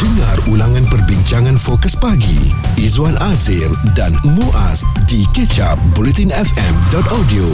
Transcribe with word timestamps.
Dengar 0.00 0.40
ulangan 0.48 0.88
perbincangan 0.88 1.60
fokus 1.60 1.92
pagi 1.92 2.48
Izwan 2.80 3.20
Azir 3.20 3.68
dan 3.92 4.16
Muaz 4.24 4.80
di 5.04 5.28
kecap 5.36 5.76
bulletinfm.audio. 5.92 7.44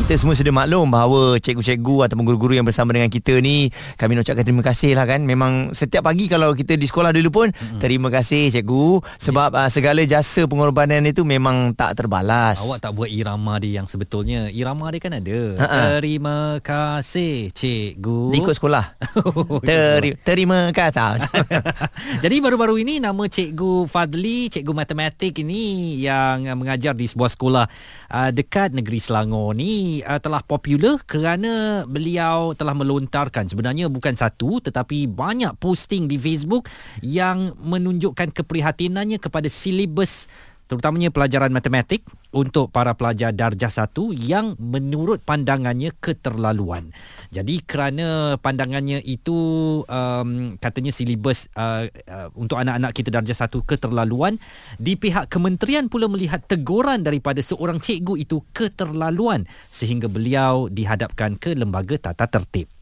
Kita 0.00 0.16
semua 0.16 0.32
sudah 0.32 0.48
maklum 0.48 0.88
bahawa 0.88 1.36
cikgu-cikgu 1.36 2.08
ataupun 2.08 2.24
guru-guru 2.24 2.56
yang 2.56 2.64
bersama 2.64 2.96
dengan 2.96 3.12
kita 3.12 3.36
ni 3.44 3.68
kami 4.00 4.16
nak 4.16 4.24
ucapkan 4.24 4.48
terima 4.48 4.64
kasih 4.64 4.96
lah 4.96 5.04
kan. 5.04 5.28
Memang 5.28 5.76
setiap 5.76 6.08
pagi 6.08 6.24
kalau 6.24 6.56
kita 6.56 6.80
di 6.80 6.88
sekolah 6.88 7.12
dulu 7.12 7.28
pun 7.28 7.48
mm-hmm. 7.52 7.76
terima 7.84 8.08
kasih 8.08 8.48
cikgu 8.48 9.04
sebab 9.20 9.52
uh, 9.52 9.68
segala 9.68 10.00
jasa 10.08 10.48
pengorbanan 10.48 11.04
itu 11.04 11.20
memang 11.28 11.76
tak 11.76 12.00
terbalas. 12.00 12.64
Awak 12.64 12.80
tak 12.80 12.96
buat 12.96 13.12
irama 13.12 13.60
dia 13.60 13.84
yang 13.84 13.86
sebetulnya. 13.86 14.48
Irama 14.48 14.88
dia 14.88 15.04
kan 15.04 15.20
ada. 15.20 15.40
Ha-ha. 15.68 16.00
Terima 16.00 16.64
kasih 16.64 17.52
cikgu. 17.52 18.32
Di 18.32 18.36
ikut 18.40 18.56
sekolah. 18.56 18.96
Teri- 19.68 20.16
terima 20.24 20.72
kasih. 20.72 21.28
Jadi 22.24 22.38
baru-baru 22.38 22.80
ini 22.80 23.02
nama 23.02 23.26
cikgu 23.26 23.86
Fadli, 23.90 24.46
cikgu 24.48 24.72
matematik 24.72 25.42
ini 25.42 25.96
yang 25.98 26.46
uh, 26.46 26.56
mengajar 26.56 26.94
di 26.94 27.06
sebuah 27.06 27.30
sekolah 27.34 27.66
uh, 28.10 28.30
dekat 28.30 28.72
negeri 28.74 28.98
Selangor 29.02 29.56
ni 29.58 30.00
uh, 30.06 30.18
telah 30.22 30.42
popular 30.44 31.02
kerana 31.02 31.84
beliau 31.84 32.54
telah 32.54 32.74
melontarkan. 32.76 33.50
Sebenarnya 33.50 33.90
bukan 33.90 34.14
satu 34.14 34.62
tetapi 34.62 35.10
banyak 35.10 35.56
posting 35.58 36.06
di 36.06 36.16
Facebook 36.16 36.70
yang 37.02 37.58
menunjukkan 37.58 38.32
keprihatinannya 38.32 39.18
kepada 39.18 39.50
silibus 39.50 40.30
terutamanya 40.70 41.10
pelajaran 41.10 41.50
matematik 41.50 42.06
untuk 42.30 42.70
para 42.70 42.94
pelajar 42.94 43.34
darjah 43.34 43.66
satu 43.66 44.14
yang 44.14 44.54
menurut 44.62 45.18
pandangannya 45.18 45.90
keterlaluan. 45.98 46.94
Jadi 47.34 47.58
kerana 47.66 48.38
pandangannya 48.38 49.02
itu 49.02 49.34
um, 49.82 50.54
katanya 50.62 50.94
silibus 50.94 51.50
uh, 51.58 51.90
uh, 52.06 52.30
untuk 52.38 52.62
anak-anak 52.62 52.94
kita 52.94 53.10
darjah 53.10 53.34
satu 53.34 53.66
keterlaluan, 53.66 54.38
di 54.78 54.94
pihak 54.94 55.26
kementerian 55.26 55.90
pula 55.90 56.06
melihat 56.06 56.38
teguran 56.46 57.02
daripada 57.02 57.42
seorang 57.42 57.82
cikgu 57.82 58.22
itu 58.22 58.38
keterlaluan 58.54 59.50
sehingga 59.74 60.06
beliau 60.06 60.70
dihadapkan 60.70 61.34
ke 61.34 61.58
lembaga 61.58 61.98
tata 61.98 62.30
tertib. 62.30 62.79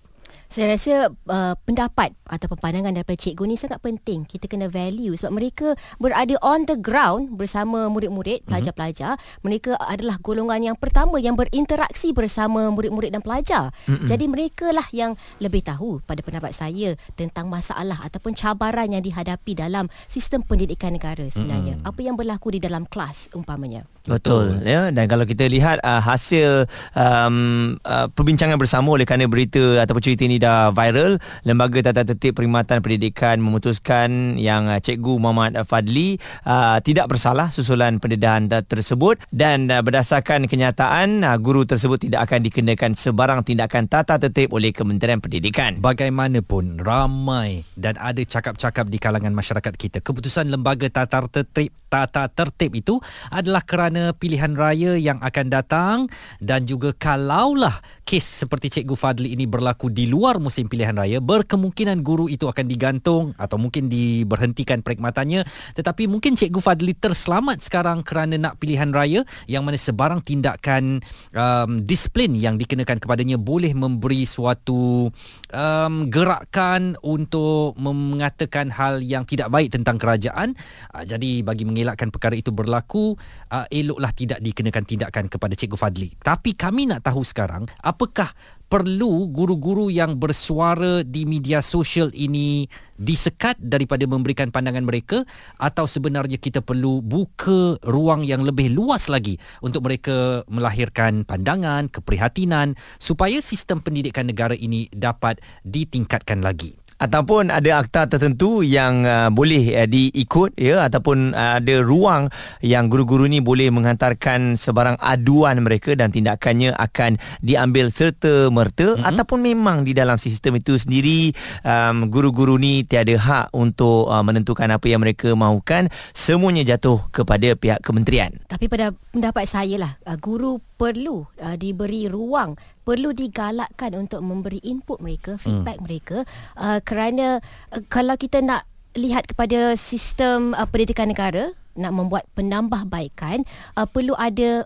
Saya 0.49 0.73
rasa 0.73 1.13
uh, 1.13 1.55
pendapat 1.69 2.17
atau 2.25 2.49
pandangan 2.57 2.93
daripada 2.97 3.21
cikgu 3.21 3.45
ni 3.45 3.57
sangat 3.61 3.85
penting. 3.85 4.25
Kita 4.25 4.49
kena 4.49 4.73
value 4.73 5.13
sebab 5.13 5.33
mereka 5.37 5.77
berada 6.01 6.41
on 6.41 6.65
the 6.65 6.77
ground 6.81 7.37
bersama 7.37 7.89
murid-murid, 7.93 8.49
pelajar-pelajar. 8.49 9.21
Mereka 9.45 9.77
adalah 9.77 10.17
golongan 10.25 10.73
yang 10.73 10.77
pertama 10.77 11.21
yang 11.21 11.37
berinteraksi 11.37 12.17
bersama 12.17 12.73
murid-murid 12.73 13.13
dan 13.13 13.21
pelajar. 13.21 13.69
Mm-hmm. 13.89 14.09
Jadi 14.09 14.25
mereka 14.25 14.67
lah 14.73 14.89
yang 14.93 15.13
lebih 15.37 15.61
tahu 15.61 16.01
pada 16.09 16.25
pendapat 16.25 16.57
saya 16.57 16.97
tentang 17.13 17.53
masalah 17.53 18.01
ataupun 18.09 18.33
cabaran 18.33 18.89
yang 18.89 19.05
dihadapi 19.05 19.53
dalam 19.53 19.93
sistem 20.09 20.41
pendidikan 20.41 20.97
negara 20.97 21.29
sebenarnya. 21.29 21.77
Mm-hmm. 21.77 21.91
Apa 21.93 22.01
yang 22.01 22.17
berlaku 22.17 22.57
di 22.57 22.61
dalam 22.65 22.89
kelas 22.89 23.37
umpamanya. 23.37 23.85
Betul 24.09 24.65
ya 24.65 24.89
dan 24.89 25.05
kalau 25.05 25.29
kita 25.29 25.45
lihat 25.45 25.85
uh, 25.85 26.01
hasil 26.01 26.65
um, 26.97 27.77
uh, 27.85 28.09
perbincangan 28.09 28.57
bersama 28.57 28.97
oleh 28.97 29.05
kerana 29.05 29.29
berita 29.29 29.85
ataupun 29.85 30.01
cerita 30.01 30.25
ini 30.25 30.38
dah 30.43 30.75
viral 30.75 31.19
lembaga 31.47 31.91
tata 31.91 32.03
tertib 32.03 32.39
perkhidmatan 32.39 32.83
pendidikan 32.83 33.39
memutuskan 33.39 34.39
yang 34.39 34.67
uh, 34.71 34.79
cikgu 34.79 35.19
Muhammad 35.19 35.59
Fadli 35.67 36.19
uh, 36.47 36.79
tidak 36.83 37.11
bersalah 37.11 37.51
susulan 37.51 37.99
pendedahan 38.03 38.47
tersebut 38.49 39.23
dan 39.35 39.71
uh, 39.71 39.83
berdasarkan 39.83 40.51
kenyataan 40.51 41.23
uh, 41.27 41.37
guru 41.39 41.65
tersebut 41.65 42.07
tidak 42.11 42.31
akan 42.31 42.45
dikenakan 42.45 42.93
sebarang 42.95 43.41
tindakan 43.43 43.91
tata 43.91 44.21
tertib 44.21 44.53
oleh 44.55 44.71
Kementerian 44.71 45.19
Pendidikan. 45.19 45.81
Bagaimanapun 45.83 46.83
ramai 46.83 47.67
dan 47.75 47.99
ada 47.99 48.21
cakap-cakap 48.21 48.87
di 48.93 48.99
kalangan 49.01 49.33
masyarakat 49.33 49.75
kita 49.75 49.99
keputusan 50.05 50.53
lembaga 50.53 50.87
tata 50.93 51.25
tertib 51.27 51.73
tata 51.89 52.29
tertib 52.29 52.77
itu 52.77 53.01
adalah 53.33 53.65
kerana 53.65 54.13
pilihan 54.13 54.53
raya 54.53 54.95
yang 55.01 55.17
akan 55.25 55.47
datang 55.49 55.97
dan 56.39 56.69
juga 56.69 56.93
kalaulah 56.93 57.73
kes 58.05 58.45
seperti 58.45 58.69
Cikgu 58.69 58.95
Fadli 58.95 59.33
ini 59.33 59.49
berlaku 59.49 59.89
di 59.89 60.05
luar 60.05 60.28
musim 60.37 60.69
pilihan 60.69 60.93
raya 60.93 61.25
berkemungkinan 61.25 62.05
guru 62.05 62.29
itu 62.29 62.45
akan 62.45 62.69
digantung 62.69 63.33
atau 63.41 63.57
mungkin 63.57 63.89
diberhentikan 63.89 64.85
perkhidmatannya 64.85 65.49
tetapi 65.73 66.05
mungkin 66.05 66.37
Cikgu 66.37 66.61
Fadli 66.61 66.93
terselamat 66.93 67.65
sekarang 67.65 68.05
kerana 68.05 68.37
nak 68.37 68.61
pilihan 68.61 68.93
raya 68.93 69.25
yang 69.49 69.65
mana 69.65 69.81
sebarang 69.81 70.21
tindakan 70.21 71.01
um, 71.33 71.81
disiplin 71.81 72.37
yang 72.37 72.61
dikenakan 72.61 73.01
kepadanya 73.01 73.41
boleh 73.41 73.73
memberi 73.73 74.29
suatu 74.29 75.09
um, 75.49 75.95
gerakan 76.13 77.01
untuk 77.01 77.73
mengatakan 77.81 78.69
hal 78.69 79.01
yang 79.01 79.25
tidak 79.25 79.49
baik 79.49 79.73
tentang 79.73 79.97
kerajaan 79.97 80.53
uh, 80.93 81.09
jadi 81.09 81.41
bagi 81.41 81.65
mengelakkan 81.65 82.13
perkara 82.13 82.37
itu 82.37 82.53
berlaku 82.53 83.15
uh, 83.55 83.67
eloklah 83.71 84.11
tidak 84.11 84.43
dikenakan 84.43 84.83
tindakan 84.83 85.31
kepada 85.31 85.55
Cikgu 85.55 85.79
Fadli. 85.79 86.09
Tapi 86.19 86.59
kami 86.59 86.91
nak 86.91 87.07
tahu 87.07 87.23
sekarang, 87.23 87.71
apakah 87.87 88.35
perlu 88.69 89.33
guru-guru 89.33 89.89
yang 89.89 90.21
bersuara 90.21 91.01
di 91.01 91.25
media 91.25 91.65
sosial 91.65 92.13
ini 92.13 92.69
disekat 93.01 93.57
daripada 93.57 94.05
memberikan 94.05 94.53
pandangan 94.53 94.85
mereka 94.85 95.25
atau 95.57 95.89
sebenarnya 95.89 96.37
kita 96.37 96.61
perlu 96.61 97.01
buka 97.01 97.81
ruang 97.89 98.29
yang 98.29 98.45
lebih 98.45 98.69
luas 98.77 99.09
lagi 99.09 99.41
untuk 99.65 99.89
mereka 99.89 100.45
melahirkan 100.53 101.25
pandangan, 101.25 101.89
keprihatinan 101.89 102.77
supaya 103.01 103.41
sistem 103.41 103.81
pendidikan 103.81 104.29
negara 104.29 104.53
ini 104.53 104.93
dapat 104.93 105.41
ditingkatkan 105.65 106.45
lagi 106.45 106.77
ataupun 106.99 107.55
ada 107.55 107.79
akta 107.79 108.11
tertentu 108.11 108.67
yang 108.67 109.07
uh, 109.07 109.31
boleh 109.31 109.75
uh, 109.79 109.87
diikut 109.87 110.59
ya 110.59 110.87
ataupun 110.91 111.33
uh, 111.33 111.63
ada 111.63 111.79
ruang 111.79 112.27
yang 112.61 112.91
guru-guru 112.91 113.31
ni 113.31 113.39
boleh 113.39 113.71
menghantarkan 113.71 114.59
sebarang 114.59 114.99
aduan 114.99 115.63
mereka 115.63 115.95
dan 115.95 116.11
tindakannya 116.11 116.75
akan 116.75 117.17
diambil 117.39 117.95
serta 117.95 118.51
merta 118.51 118.99
mm-hmm. 118.99 119.09
ataupun 119.09 119.39
memang 119.39 119.87
di 119.87 119.95
dalam 119.95 120.19
sistem 120.19 120.59
itu 120.59 120.75
sendiri 120.75 121.31
um, 121.63 122.11
guru-guru 122.11 122.59
ni 122.59 122.83
tiada 122.83 123.15
hak 123.15 123.55
untuk 123.55 124.11
uh, 124.11 124.23
menentukan 124.27 124.67
apa 124.75 124.87
yang 124.91 125.01
mereka 125.01 125.31
mahukan 125.39 125.87
semuanya 126.11 126.67
jatuh 126.67 126.99
kepada 127.15 127.55
pihak 127.55 127.79
kementerian 127.81 128.35
Tapi 128.51 128.67
pada 128.67 128.91
pendapat 129.15 129.47
saya 129.47 129.79
lah, 129.79 129.93
uh, 130.03 130.19
guru 130.19 130.59
perlu 130.79 131.27
uh, 131.43 131.57
diberi 131.59 132.07
ruang, 132.07 132.55
perlu 132.89 133.13
digalakkan 133.13 133.93
untuk 134.01 134.25
memberi 134.25 134.65
input 134.65 134.97
mereka, 135.05 135.37
feedback 135.37 135.77
hmm. 135.77 135.85
mereka 135.85 136.19
uh, 136.57 136.81
kerana 136.81 137.45
uh, 137.77 137.85
kalau 137.93 138.17
kita 138.17 138.41
nak 138.41 138.65
lihat 138.97 139.29
kepada 139.29 139.77
sistem 139.77 140.57
uh, 140.57 140.65
pendidikan 140.65 141.13
negara 141.13 141.53
nak 141.77 141.93
membuat 141.93 142.25
penambahbaikan 142.33 143.45
uh, 143.77 143.85
perlu 143.85 144.17
ada 144.17 144.65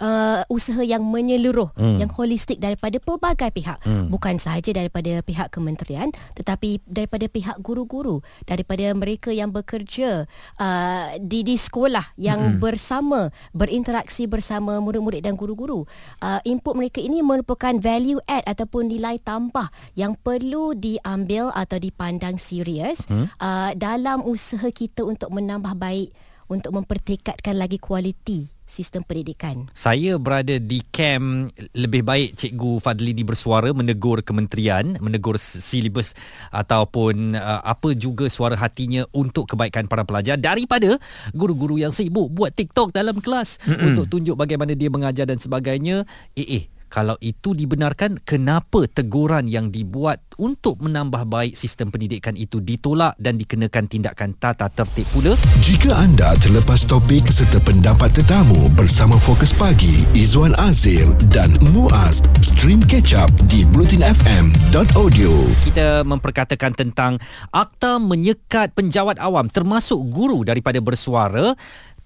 uh, 0.00 0.42
usaha 0.52 0.82
yang 0.84 1.04
menyeluruh 1.04 1.72
hmm. 1.76 1.98
yang 2.00 2.10
holistik 2.12 2.60
daripada 2.60 3.00
pelbagai 3.00 3.50
pihak 3.52 3.78
hmm. 3.84 4.08
bukan 4.12 4.36
sahaja 4.40 4.72
daripada 4.72 5.20
pihak 5.24 5.48
kementerian 5.52 6.12
tetapi 6.36 6.80
daripada 6.84 7.26
pihak 7.28 7.56
guru-guru 7.60 8.20
daripada 8.44 8.92
mereka 8.92 9.32
yang 9.32 9.52
bekerja 9.52 10.28
uh, 10.60 11.06
di 11.20 11.44
di 11.44 11.56
sekolah 11.56 12.16
yang 12.20 12.56
hmm. 12.56 12.60
bersama 12.60 13.32
berinteraksi 13.56 14.28
bersama 14.28 14.78
murid-murid 14.80 15.24
dan 15.24 15.34
guru-guru 15.34 15.84
uh, 16.20 16.40
input 16.44 16.76
mereka 16.76 17.00
ini 17.00 17.20
merupakan 17.24 17.72
value 17.76 18.20
add 18.28 18.44
ataupun 18.46 18.88
nilai 18.88 19.20
tambah 19.20 19.68
yang 19.96 20.16
perlu 20.20 20.76
diambil 20.76 21.50
atau 21.52 21.78
dipandang 21.80 22.36
serius 22.36 23.04
hmm. 23.08 23.32
uh, 23.40 23.70
dalam 23.76 24.22
usaha 24.24 24.68
kita 24.72 25.02
untuk 25.04 25.32
menambah 25.32 25.76
baik 25.76 26.10
untuk 26.46 26.74
mempertekadkan 26.74 27.58
lagi 27.58 27.78
kualiti 27.82 28.56
sistem 28.66 29.06
pendidikan. 29.06 29.70
Saya 29.70 30.18
berada 30.18 30.58
di 30.58 30.82
kem 30.90 31.46
lebih 31.72 32.02
baik 32.02 32.34
Cikgu 32.34 32.82
Fadli 32.82 33.14
di 33.14 33.22
bersuara 33.22 33.70
menegur 33.70 34.26
kementerian, 34.26 34.98
menegur 34.98 35.38
silibus 35.38 36.18
ataupun 36.50 37.38
uh, 37.38 37.62
apa 37.62 37.94
juga 37.94 38.26
suara 38.26 38.58
hatinya 38.58 39.06
untuk 39.14 39.54
kebaikan 39.54 39.86
para 39.86 40.02
pelajar 40.02 40.34
daripada 40.34 40.98
guru-guru 41.30 41.78
yang 41.78 41.94
sibuk 41.94 42.26
buat 42.34 42.50
TikTok 42.52 42.90
dalam 42.90 43.22
kelas 43.22 43.62
Mm-mm. 43.62 43.94
untuk 43.94 44.10
tunjuk 44.10 44.34
bagaimana 44.34 44.74
dia 44.74 44.90
mengajar 44.90 45.30
dan 45.30 45.38
sebagainya. 45.38 46.02
Eh 46.34 46.46
eh 46.46 46.64
kalau 46.86 47.18
itu 47.18 47.52
dibenarkan 47.52 48.22
kenapa 48.22 48.86
teguran 48.86 49.50
yang 49.50 49.74
dibuat 49.74 50.22
untuk 50.38 50.80
menambah 50.80 51.26
baik 51.26 51.54
sistem 51.58 51.90
pendidikan 51.90 52.38
itu 52.38 52.62
ditolak 52.62 53.16
dan 53.18 53.36
dikenakan 53.36 53.90
tindakan 53.90 54.36
tata 54.38 54.70
tertib 54.70 55.06
pula? 55.10 55.32
Jika 55.66 55.96
anda 55.98 56.32
terlepas 56.38 56.86
topik 56.86 57.26
serta 57.28 57.58
pendapat 57.62 58.14
tetamu 58.14 58.70
bersama 58.78 59.18
Fokus 59.18 59.50
Pagi 59.50 60.06
Izwan 60.14 60.54
Azir 60.56 61.10
dan 61.28 61.50
Muaz 61.74 62.22
stream 62.40 62.78
catch 62.84 63.12
up 63.18 63.28
di 63.50 63.66
blutinfm.audio 63.74 65.32
kita 65.66 66.06
memperkatakan 66.06 66.72
tentang 66.72 67.18
akta 67.50 67.98
menyekat 67.98 68.72
penjawat 68.72 69.18
awam 69.18 69.50
termasuk 69.50 69.98
guru 70.08 70.46
daripada 70.46 70.78
bersuara 70.78 71.52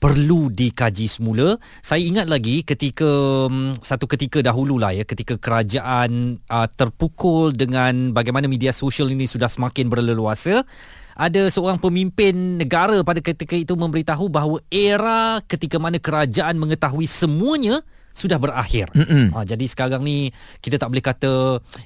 perlu 0.00 0.48
dikaji 0.48 1.06
semula. 1.06 1.60
Saya 1.84 2.00
ingat 2.00 2.26
lagi 2.26 2.64
ketika 2.64 3.06
um, 3.46 3.76
satu 3.76 4.08
ketika 4.08 4.40
dahulu 4.40 4.80
lah 4.80 4.96
ya 4.96 5.04
ketika 5.04 5.36
kerajaan 5.36 6.40
uh, 6.48 6.66
terpukul 6.72 7.52
dengan 7.52 8.16
bagaimana 8.16 8.48
media 8.48 8.72
sosial 8.72 9.12
ini 9.12 9.28
sudah 9.28 9.46
semakin 9.46 9.92
berleluasa 9.92 10.64
ada 11.20 11.52
seorang 11.52 11.76
pemimpin 11.76 12.56
negara 12.56 13.04
pada 13.04 13.20
ketika 13.20 13.52
itu 13.52 13.76
memberitahu 13.76 14.32
bahawa 14.32 14.56
era 14.72 15.44
ketika 15.44 15.76
mana 15.76 16.00
kerajaan 16.00 16.56
mengetahui 16.56 17.04
semuanya 17.04 17.84
sudah 18.12 18.36
berakhir. 18.36 18.90
Ha, 19.34 19.46
jadi 19.46 19.64
sekarang 19.66 20.02
ni 20.02 20.30
kita 20.60 20.76
tak 20.76 20.90
boleh 20.90 21.04
kata 21.04 21.32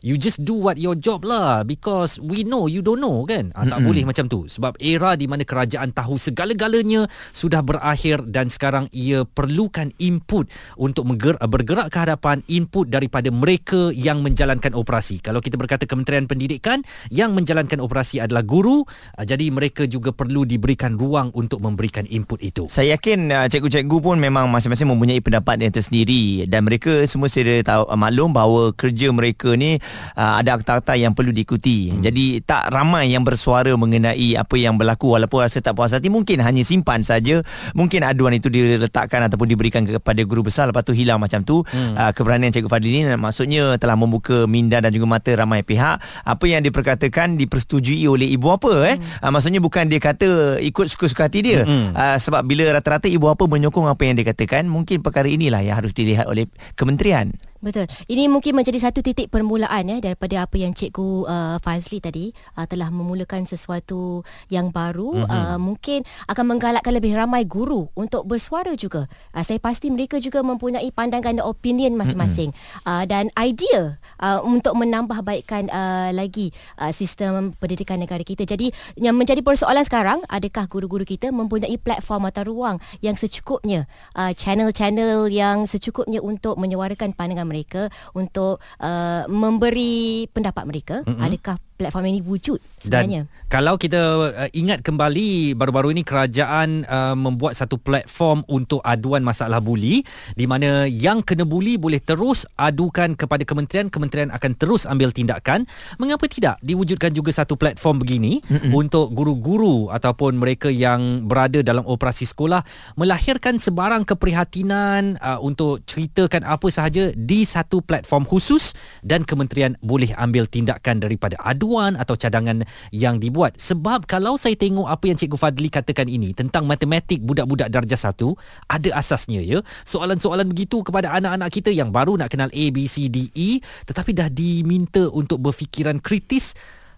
you 0.01 0.17
just 0.17 0.43
do 0.43 0.57
what 0.57 0.81
your 0.81 0.97
job 0.97 1.23
lah 1.23 1.63
because 1.63 2.17
we 2.21 2.43
know 2.43 2.67
you 2.67 2.81
don't 2.81 3.01
know 3.01 3.23
kan. 3.29 3.53
Ha, 3.53 3.69
tak 3.69 3.81
boleh 3.85 4.03
macam 4.09 4.27
tu 4.27 4.49
sebab 4.49 4.77
era 4.81 5.15
di 5.15 5.29
mana 5.29 5.45
kerajaan 5.45 5.93
tahu 5.93 6.17
segala-galanya 6.17 7.07
sudah 7.31 7.61
berakhir 7.61 8.25
dan 8.29 8.49
sekarang 8.49 8.89
ia 8.91 9.23
perlukan 9.29 9.93
input 10.01 10.49
untuk 10.81 11.07
mengger- 11.09 11.41
bergerak 11.45 11.93
ke 11.93 11.99
hadapan 12.01 12.41
input 12.49 12.89
daripada 12.89 13.29
mereka 13.29 13.93
yang 13.95 14.25
menjalankan 14.25 14.73
operasi. 14.75 15.21
Kalau 15.21 15.39
kita 15.39 15.61
berkata 15.61 15.85
Kementerian 15.85 16.25
Pendidikan 16.25 16.81
yang 17.13 17.37
menjalankan 17.37 17.79
operasi 17.79 18.19
adalah 18.23 18.43
guru, 18.43 18.83
ha, 19.17 19.23
jadi 19.23 19.51
mereka 19.53 19.85
juga 19.85 20.11
perlu 20.11 20.49
diberikan 20.49 20.97
ruang 20.97 21.31
untuk 21.37 21.61
memberikan 21.61 22.09
input 22.09 22.41
itu. 22.41 22.67
Saya 22.71 22.97
yakin 22.97 23.31
uh, 23.31 23.47
cikgu-cikgu 23.51 23.99
pun 24.01 24.17
memang 24.17 24.49
masing-masing 24.49 24.89
mempunyai 24.89 25.21
pendapat 25.21 25.61
yang 25.61 25.73
tersendiri 25.75 26.14
dan 26.49 26.67
mereka 26.67 27.05
semua 27.05 27.29
sedia 27.29 27.61
tahu 27.65 27.87
uh, 27.89 27.99
maklum 27.99 28.31
bahawa 28.33 28.71
kerja 28.75 29.11
mereka 29.11 29.55
ni 29.55 29.79
uh, 30.15 30.35
ada 30.41 30.57
akta-akta 30.59 30.95
yang 30.95 31.13
perlu 31.13 31.35
diikuti. 31.35 31.91
Hmm. 31.91 32.03
Jadi 32.03 32.43
tak 32.45 32.71
ramai 32.71 33.11
yang 33.13 33.23
bersuara 33.23 33.73
mengenai 33.75 34.39
apa 34.39 34.55
yang 34.57 34.79
berlaku 34.79 35.17
walaupun 35.17 35.45
rasa 35.45 35.61
tak 35.61 35.75
puas 35.77 35.93
hati 35.93 36.09
mungkin 36.09 36.41
hanya 36.41 36.63
simpan 36.63 37.03
saja. 37.03 37.41
Mungkin 37.73 38.05
aduan 38.05 38.37
itu 38.37 38.49
diletakkan 38.51 39.25
ataupun 39.27 39.47
diberikan 39.51 39.83
kepada 39.85 40.21
guru 40.23 40.47
besar 40.47 40.71
lepas 40.71 40.85
tu 40.87 40.95
hilang 40.95 41.19
macam 41.19 41.43
tu. 41.43 41.63
Hmm. 41.71 41.95
Uh, 41.97 42.11
keberanian 42.15 42.53
Cikgu 42.53 42.71
Fadli 42.71 43.03
ni 43.03 43.09
maksudnya 43.17 43.77
telah 43.81 43.97
membuka 43.99 44.47
minda 44.47 44.79
dan 44.79 44.91
juga 44.95 45.07
mata 45.09 45.31
ramai 45.35 45.65
pihak. 45.67 46.01
Apa 46.25 46.45
yang 46.47 46.63
diperkatakan 46.63 47.37
dipersetujui 47.41 48.07
oleh 48.07 48.31
ibu 48.31 48.53
apa 48.53 48.73
eh. 48.93 48.97
Hmm. 48.97 49.25
Uh, 49.25 49.31
maksudnya 49.35 49.61
bukan 49.63 49.89
dia 49.89 49.99
kata 49.99 50.59
ikut 50.61 50.87
suka-suka 50.91 51.27
hati 51.27 51.41
dia. 51.41 51.63
Hmm. 51.65 51.95
Uh, 51.95 52.17
sebab 52.21 52.45
bila 52.45 52.69
rata-rata 52.71 53.09
ibu 53.11 53.27
apa 53.31 53.47
menyokong 53.49 53.89
apa 53.89 54.03
yang 54.05 54.15
dia 54.19 54.27
katakan 54.31 54.67
mungkin 54.69 55.01
perkara 55.01 55.27
inilah 55.31 55.65
yang 55.65 55.77
harus 55.79 55.95
dilihat 56.05 56.29
oleh 56.29 56.45
kementerian. 56.77 57.33
Betul. 57.65 57.89
Ini 58.13 58.29
mungkin 58.29 58.53
menjadi 58.53 58.77
satu 58.77 59.01
titik 59.01 59.33
permulaan 59.33 59.89
ya 59.89 59.97
daripada 60.05 60.45
apa 60.45 60.61
yang 60.61 60.77
Cikgu 60.77 61.25
uh, 61.25 61.57
Fazli 61.65 61.97
tadi 61.97 62.29
uh, 62.61 62.69
telah 62.69 62.93
memulakan 62.93 63.49
sesuatu 63.49 64.21
yang 64.53 64.69
baru. 64.69 65.25
Mm-hmm. 65.25 65.33
Uh, 65.33 65.57
mungkin 65.57 65.99
akan 66.29 66.45
menggalakkan 66.45 66.93
lebih 66.93 67.17
ramai 67.17 67.49
guru 67.49 67.89
untuk 67.97 68.29
bersuara 68.29 68.77
juga. 68.77 69.09
Uh, 69.33 69.41
saya 69.41 69.57
pasti 69.57 69.89
mereka 69.89 70.21
juga 70.21 70.45
mempunyai 70.45 70.93
pandangan 70.93 71.41
dan 71.41 71.41
opinion 71.41 71.97
masing-masing 71.97 72.53
mm-hmm. 72.53 72.85
uh, 72.85 73.05
dan 73.09 73.33
idea 73.41 73.97
uh, 74.21 74.45
untuk 74.45 74.77
menambah 74.77 75.25
baikkan 75.25 75.73
uh, 75.73 76.13
lagi 76.13 76.53
uh, 76.77 76.93
sistem 76.93 77.57
pendidikan 77.57 77.97
negara 77.97 78.21
kita. 78.21 78.45
Jadi 78.45 78.69
yang 79.01 79.17
menjadi 79.17 79.41
persoalan 79.41 79.89
sekarang 79.89 80.21
adakah 80.29 80.69
guru-guru 80.69 81.09
kita 81.09 81.33
mempunyai 81.33 81.81
platform 81.81 82.29
atau 82.29 82.45
ruang 82.45 82.77
yang 83.01 83.17
secukupnya, 83.17 83.89
uh, 84.21 84.37
channel-channel 84.37 85.33
yang 85.33 85.65
secukupnya 85.65 86.21
untuk 86.21 86.61
menyuarakan 86.61 87.17
pandangan 87.17 87.54
mereka 87.55 87.87
untuk 88.19 88.59
uh, 88.83 89.23
memberi 89.31 90.27
pendapat 90.35 90.65
mereka 90.67 90.97
mm-hmm. 91.07 91.23
adakah 91.23 91.57
platform 91.75 92.07
ini 92.11 92.21
wujud 92.23 92.59
sebenarnya. 92.79 93.27
Dan 93.27 93.51
kalau 93.51 93.75
kita 93.75 94.01
uh, 94.31 94.51
ingat 94.55 94.83
kembali 94.83 95.59
baru-baru 95.59 95.95
ini 95.95 96.03
kerajaan 96.07 96.87
uh, 96.87 97.15
membuat 97.19 97.59
satu 97.59 97.79
platform 97.79 98.47
untuk 98.47 98.79
aduan 98.87 99.27
masalah 99.27 99.59
buli 99.59 100.07
di 100.39 100.47
mana 100.47 100.87
yang 100.87 101.23
kena 101.23 101.43
buli 101.43 101.75
boleh 101.75 101.99
terus 101.99 102.47
adukan 102.55 103.19
kepada 103.19 103.43
kementerian, 103.43 103.91
kementerian 103.91 104.31
akan 104.31 104.53
terus 104.55 104.87
ambil 104.87 105.11
tindakan. 105.11 105.67
Mengapa 105.99 106.31
tidak 106.31 106.57
diwujudkan 106.63 107.11
juga 107.11 107.35
satu 107.35 107.59
platform 107.59 108.03
begini 108.03 108.39
mm-hmm. 108.43 108.71
untuk 108.71 109.11
guru-guru 109.11 109.91
ataupun 109.91 110.39
mereka 110.39 110.71
yang 110.71 111.27
berada 111.27 111.63
dalam 111.63 111.83
operasi 111.87 112.27
sekolah 112.27 112.63
melahirkan 112.95 113.59
sebarang 113.59 114.07
keprihatinan 114.07 115.19
uh, 115.19 115.39
untuk 115.43 115.83
ceritakan 115.87 116.47
apa 116.47 116.71
sahaja 116.71 117.11
di 117.15 117.43
satu 117.43 117.83
platform 117.83 118.27
khusus 118.27 118.75
dan 119.03 119.27
kementerian 119.27 119.75
boleh 119.83 120.11
ambil 120.19 120.47
tindakan 120.47 121.03
daripada 121.03 121.39
aduan 121.43 121.64
aduan 121.65 121.97
atau 121.97 122.13
cadangan 122.13 122.61
yang 122.93 123.17
dibuat. 123.17 123.57
Sebab 123.57 124.05
kalau 124.05 124.37
saya 124.37 124.53
tengok 124.53 124.85
apa 124.85 125.09
yang 125.09 125.17
Cikgu 125.17 125.41
Fadli 125.41 125.73
katakan 125.73 126.13
ini 126.13 126.37
tentang 126.37 126.69
matematik 126.69 127.25
budak-budak 127.25 127.73
darjah 127.73 127.97
satu, 127.97 128.37
ada 128.69 128.93
asasnya 128.93 129.41
ya. 129.41 129.65
Soalan-soalan 129.89 130.45
begitu 130.53 130.85
kepada 130.85 131.17
anak-anak 131.17 131.49
kita 131.49 131.73
yang 131.73 131.89
baru 131.89 132.21
nak 132.21 132.29
kenal 132.29 132.53
A, 132.53 132.65
B, 132.69 132.85
C, 132.85 133.09
D, 133.09 133.33
E 133.33 133.65
tetapi 133.89 134.13
dah 134.13 134.29
diminta 134.29 135.09
untuk 135.09 135.41
berfikiran 135.41 136.05
kritis 136.05 136.53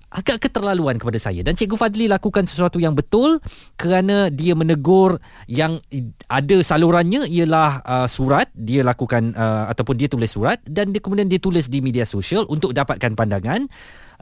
agak 0.06 0.48
keterlaluan 0.48 0.96
kepada 0.96 1.18
saya 1.18 1.42
dan 1.42 1.58
Cikgu 1.58 1.74
Fadli 1.74 2.06
lakukan 2.06 2.46
sesuatu 2.46 2.78
yang 2.78 2.94
betul 2.94 3.42
kerana 3.74 4.30
dia 4.30 4.54
menegur 4.54 5.18
yang 5.50 5.82
ada 6.30 6.56
salurannya 6.62 7.26
ialah 7.26 7.82
uh, 7.82 8.08
surat 8.08 8.46
dia 8.54 8.86
lakukan 8.86 9.34
uh, 9.34 9.66
ataupun 9.66 9.98
dia 9.98 10.06
tulis 10.06 10.30
surat 10.30 10.62
dan 10.62 10.94
dia 10.94 11.02
kemudian 11.02 11.26
dia 11.26 11.42
tulis 11.42 11.66
di 11.66 11.82
media 11.82 12.06
sosial 12.06 12.46
untuk 12.46 12.70
dapatkan 12.70 13.18
pandangan 13.18 13.66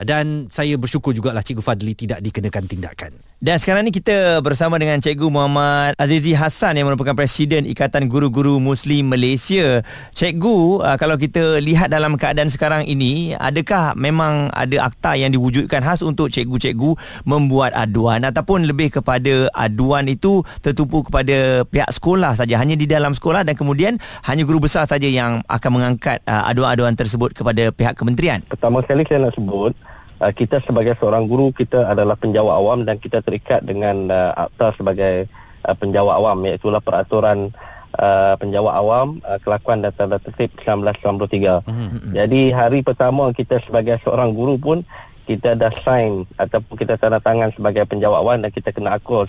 dan 0.00 0.50
saya 0.50 0.75
bersyukur 0.75 1.14
juga 1.14 1.31
lah 1.31 1.44
Cikgu 1.44 1.62
Fadli 1.62 1.94
tidak 1.94 2.19
dikenakan 2.25 2.64
tindakan. 2.67 3.12
Dan 3.44 3.61
sekarang 3.61 3.85
ni 3.85 3.93
kita 3.93 4.41
bersama 4.41 4.81
dengan 4.81 4.96
Cikgu 5.05 5.29
Muhammad 5.29 5.93
Azizi 6.00 6.32
Hassan 6.32 6.81
yang 6.81 6.88
merupakan 6.88 7.12
Presiden 7.12 7.69
Ikatan 7.69 8.08
Guru-Guru 8.08 8.56
Muslim 8.56 9.12
Malaysia. 9.12 9.85
Cikgu, 10.17 10.81
uh, 10.81 10.96
kalau 10.96 11.20
kita 11.20 11.61
lihat 11.61 11.93
dalam 11.93 12.17
keadaan 12.17 12.49
sekarang 12.49 12.88
ini, 12.88 13.37
adakah 13.37 13.93
memang 14.00 14.49
ada 14.49 14.88
akta 14.88 15.20
yang 15.20 15.29
diwujudkan 15.29 15.85
khas 15.85 16.00
untuk 16.00 16.32
cikgu-cikgu 16.32 16.96
membuat 17.29 17.76
aduan 17.76 18.25
ataupun 18.25 18.64
lebih 18.64 18.96
kepada 18.96 19.52
aduan 19.52 20.08
itu 20.08 20.41
tertumpu 20.64 21.05
kepada 21.05 21.69
pihak 21.69 21.93
sekolah 21.93 22.41
saja, 22.41 22.56
hanya 22.56 22.81
di 22.81 22.88
dalam 22.88 23.12
sekolah 23.12 23.44
dan 23.44 23.52
kemudian 23.61 24.00
hanya 24.25 24.49
guru 24.49 24.64
besar 24.64 24.88
saja 24.88 25.05
yang 25.05 25.44
akan 25.52 25.69
mengangkat 25.69 26.25
uh, 26.25 26.49
aduan-aduan 26.49 26.96
tersebut 26.96 27.37
kepada 27.37 27.69
pihak 27.76 27.93
kementerian? 27.93 28.41
Pertama 28.49 28.81
sekali 28.81 29.05
saya 29.05 29.29
nak 29.29 29.37
sebut, 29.37 29.76
uh, 30.25 30.32
kita 30.32 30.65
sebagai 30.65 30.97
seorang 30.97 31.29
guru 31.29 31.53
kita 31.53 31.93
adalah 31.93 32.17
penjawat 32.17 32.55
awam 32.56 32.88
dan 32.88 32.97
kita 32.97 33.21
terikat 33.21 33.61
dengan 33.61 34.09
uh, 34.09 34.32
akta 34.32 34.73
sebagai 34.81 35.29
uh, 35.69 35.76
penjawat 35.76 36.15
awam 36.17 36.41
iaitu 36.49 36.73
peraturan 36.81 37.53
uh, 38.00 38.35
penjawat 38.41 38.75
awam 38.81 39.21
uh, 39.29 39.37
kelakuan 39.44 39.85
dan 39.85 39.93
tanda 39.93 40.17
tertib 40.17 40.49
1993. 40.65 41.69
Mm-hmm. 41.69 42.12
Jadi 42.17 42.43
hari 42.56 42.81
pertama 42.81 43.29
kita 43.37 43.61
sebagai 43.61 44.00
seorang 44.00 44.32
guru 44.32 44.56
pun 44.56 44.79
kita 45.25 45.56
dah 45.56 45.73
sign 45.85 46.29
ataupun 46.37 46.75
kita 46.77 47.00
tanda 47.00 47.20
tangan 47.20 47.53
sebagai 47.53 47.85
penjawat 47.88 48.19
awam 48.20 48.38
dan 48.41 48.50
kita 48.53 48.73
kena 48.73 48.97
akos 48.97 49.29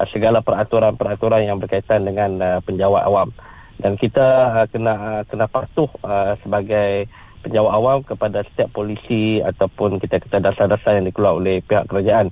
uh, 0.00 0.06
segala 0.08 0.40
peraturan-peraturan 0.40 1.44
yang 1.44 1.60
berkaitan 1.60 2.08
dengan 2.08 2.40
uh, 2.40 2.58
penjawat 2.64 3.04
awam 3.04 3.28
dan 3.80 3.96
kita 3.96 4.26
uh, 4.52 4.66
kena 4.68 4.92
uh, 4.92 5.22
kena 5.24 5.48
patuh 5.48 5.88
uh, 6.04 6.36
sebagai 6.44 7.08
penjawat 7.40 7.72
awam 7.72 7.98
kepada 8.04 8.44
setiap 8.44 8.70
polisi 8.72 9.40
ataupun 9.40 9.96
kita 9.98 10.20
kata 10.20 10.38
dasar-dasar 10.40 11.00
yang 11.00 11.08
dikeluar 11.08 11.40
oleh 11.40 11.64
pihak 11.64 11.88
kerajaan. 11.88 12.28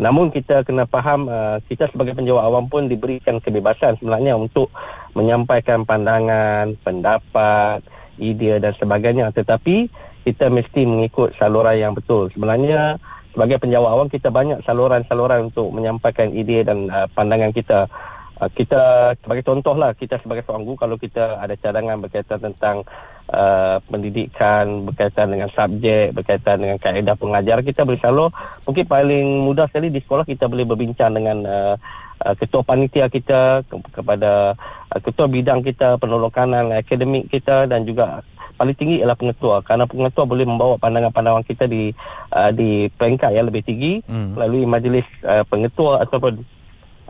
Namun 0.00 0.32
kita 0.32 0.64
kena 0.64 0.88
faham 0.88 1.28
uh, 1.28 1.60
kita 1.68 1.90
sebagai 1.92 2.16
penjawat 2.16 2.42
awam 2.42 2.66
pun 2.66 2.88
diberikan 2.88 3.38
kebebasan 3.38 4.00
sebenarnya 4.00 4.34
untuk 4.38 4.72
menyampaikan 5.12 5.84
pandangan, 5.84 6.74
pendapat, 6.80 7.84
idea 8.16 8.60
dan 8.62 8.72
sebagainya 8.76 9.32
tetapi 9.32 9.88
kita 10.22 10.48
mesti 10.48 10.86
mengikut 10.86 11.34
saluran 11.36 11.76
yang 11.76 11.92
betul. 11.92 12.30
Sebenarnya 12.30 12.96
sebagai 13.34 13.58
penjawat 13.58 13.90
awam 13.90 14.08
kita 14.08 14.28
banyak 14.30 14.62
saluran-saluran 14.62 15.50
untuk 15.50 15.72
menyampaikan 15.74 16.30
idea 16.30 16.62
dan 16.62 16.88
uh, 16.88 17.08
pandangan 17.12 17.50
kita. 17.50 17.90
Uh, 18.38 18.48
kita 18.48 19.12
sebagai 19.20 19.44
contohlah 19.44 19.92
kita 19.92 20.16
sebagai 20.22 20.46
seorang 20.46 20.64
guru 20.64 20.78
kalau 20.78 20.96
kita 20.96 21.42
ada 21.42 21.54
cadangan 21.58 22.00
berkaitan 22.00 22.40
tentang 22.40 22.86
uh, 23.32 23.76
pendidikan 23.88 24.86
berkaitan 24.86 25.32
dengan 25.32 25.48
subjek 25.50 26.12
berkaitan 26.12 26.60
dengan 26.60 26.76
kaedah 26.78 27.16
pengajar 27.16 27.64
kita 27.64 27.82
boleh 27.82 27.98
selalu 27.98 28.26
mungkin 28.68 28.84
paling 28.86 29.26
mudah 29.48 29.66
sekali 29.72 29.88
di 29.88 30.00
sekolah 30.04 30.28
kita 30.28 30.46
boleh 30.46 30.68
berbincang 30.68 31.16
dengan 31.16 31.42
uh, 31.48 31.74
uh, 32.22 32.34
ketua 32.36 32.62
panitia 32.62 33.08
kita 33.08 33.66
ke- 33.66 33.90
kepada 33.90 34.54
uh, 34.92 35.00
ketua 35.00 35.26
bidang 35.26 35.64
kita 35.64 35.96
penolokanan 35.98 36.70
akademik 36.76 37.26
kita 37.32 37.66
dan 37.66 37.82
juga 37.88 38.22
paling 38.60 38.76
tinggi 38.78 39.02
ialah 39.02 39.18
pengetua 39.18 39.64
kerana 39.64 39.88
pengetua 39.88 40.22
boleh 40.28 40.46
membawa 40.46 40.78
pandangan-pandangan 40.78 41.42
kita 41.42 41.64
di 41.66 41.90
uh, 42.30 42.54
di 42.54 42.86
peringkat 42.94 43.34
yang 43.34 43.48
lebih 43.48 43.64
tinggi 43.64 44.04
hmm. 44.06 44.38
melalui 44.38 44.62
majlis 44.68 45.06
uh, 45.26 45.42
pengetua 45.48 46.04
ataupun 46.06 46.44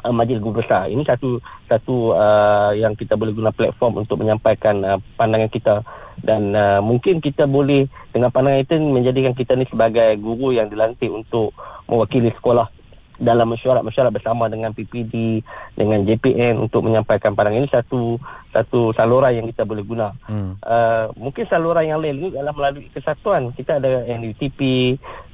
uh, 0.00 0.14
majlis 0.14 0.40
guru 0.40 0.62
besar. 0.62 0.88
Ini 0.88 1.02
satu 1.04 1.38
satu 1.68 2.16
uh, 2.16 2.72
yang 2.72 2.96
kita 2.96 3.14
boleh 3.14 3.36
guna 3.36 3.54
platform 3.54 4.02
untuk 4.02 4.22
menyampaikan 4.22 4.80
uh, 4.80 4.98
pandangan 5.14 5.50
kita 5.50 5.74
dan 6.22 6.54
uh, 6.54 6.80
mungkin 6.80 7.18
kita 7.18 7.50
boleh 7.50 7.90
dengan 8.14 8.30
pandangan 8.30 8.62
itu 8.62 8.78
menjadikan 8.78 9.34
kita 9.34 9.58
ni 9.58 9.66
sebagai 9.66 10.14
guru 10.22 10.54
yang 10.54 10.70
dilantik 10.70 11.10
untuk 11.10 11.50
mewakili 11.90 12.30
sekolah 12.30 12.70
dalam 13.22 13.54
mesyuarat-mesyuarat 13.54 14.10
bersama 14.10 14.50
dengan 14.50 14.74
PPD 14.74 15.46
dengan 15.78 16.02
JPN 16.02 16.58
untuk 16.58 16.82
menyampaikan 16.82 17.38
pandangan 17.38 17.62
ini 17.62 17.70
satu 17.70 18.18
satu 18.50 18.90
saluran 18.98 19.38
yang 19.38 19.46
kita 19.46 19.62
boleh 19.62 19.86
guna. 19.86 20.10
Hmm. 20.26 20.58
Uh, 20.58 21.06
mungkin 21.14 21.46
saluran 21.46 21.86
yang 21.86 22.02
lain 22.02 22.34
adalah 22.34 22.50
melalui 22.50 22.90
kesatuan. 22.90 23.54
Kita 23.54 23.78
ada 23.78 24.02
NUTP, 24.18 24.58